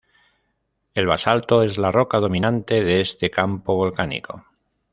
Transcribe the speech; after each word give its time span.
El 0.95 1.05
basalto 1.05 1.61
es 1.61 1.77
la 1.77 1.91
roca 1.91 2.19
dominante 2.19 2.83
de 2.83 3.01
este 3.01 3.29
campo 3.29 3.75
volcánico. 3.75 4.43